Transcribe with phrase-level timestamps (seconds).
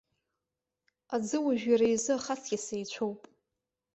[1.13, 3.21] Аӡы уажә иара изы ахы аҵкыс еицәоуп.